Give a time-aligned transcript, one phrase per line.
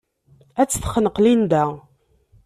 [0.61, 1.63] Ad tt-texneq Linda.